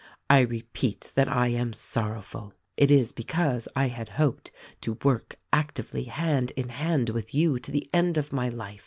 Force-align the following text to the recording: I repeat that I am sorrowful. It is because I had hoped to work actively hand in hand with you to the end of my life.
I 0.31 0.39
repeat 0.39 1.11
that 1.13 1.27
I 1.27 1.49
am 1.49 1.73
sorrowful. 1.73 2.55
It 2.75 2.89
is 2.89 3.11
because 3.11 3.67
I 3.75 3.89
had 3.89 4.09
hoped 4.09 4.49
to 4.81 4.97
work 5.03 5.35
actively 5.53 6.05
hand 6.05 6.49
in 6.57 6.69
hand 6.69 7.09
with 7.11 7.35
you 7.35 7.59
to 7.59 7.69
the 7.71 7.87
end 7.93 8.17
of 8.17 8.33
my 8.33 8.49
life. 8.49 8.79